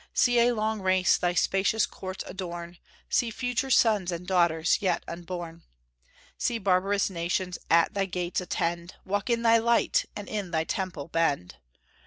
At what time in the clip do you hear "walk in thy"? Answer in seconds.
9.05-9.59